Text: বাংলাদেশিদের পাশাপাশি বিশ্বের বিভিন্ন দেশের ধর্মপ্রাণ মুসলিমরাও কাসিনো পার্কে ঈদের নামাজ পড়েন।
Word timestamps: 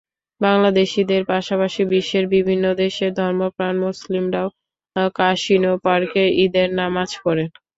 বাংলাদেশিদের 0.41 1.21
পাশাপাশি 1.29 1.81
বিশ্বের 1.91 2.25
বিভিন্ন 2.35 2.65
দেশের 2.81 3.11
ধর্মপ্রাণ 3.15 3.73
মুসলিমরাও 3.85 4.47
কাসিনো 5.15 5.73
পার্কে 5.85 6.23
ঈদের 6.43 6.67
নামাজ 6.79 7.09
পড়েন। 7.23 7.47